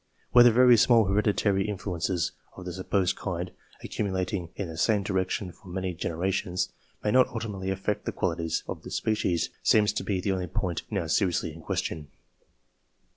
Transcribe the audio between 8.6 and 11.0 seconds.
of the species, seems to be the only point